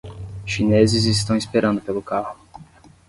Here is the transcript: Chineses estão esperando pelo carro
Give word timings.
Chineses 0.47 1.05
estão 1.05 1.37
esperando 1.37 1.79
pelo 1.79 2.01
carro 2.01 2.35